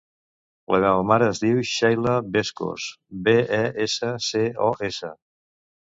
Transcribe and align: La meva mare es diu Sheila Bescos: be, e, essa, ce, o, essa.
La 0.75 0.79
meva 0.85 1.03
mare 1.09 1.27
es 1.33 1.41
diu 1.43 1.61
Sheila 1.73 2.17
Bescos: 2.37 2.89
be, 3.29 3.39
e, 3.61 3.63
essa, 3.87 4.13
ce, 4.33 4.47
o, 4.71 4.77
essa. 4.93 5.17